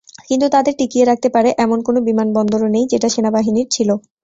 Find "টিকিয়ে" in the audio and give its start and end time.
0.79-1.05